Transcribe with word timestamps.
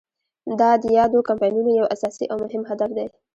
دا 0.59 0.69
د 0.83 0.85
یادو 0.99 1.19
کمپاینونو 1.29 1.69
یو 1.79 1.85
اساسي 1.95 2.25
او 2.31 2.37
مهم 2.43 2.63
هدف 2.69 2.89
دی. 2.97 3.07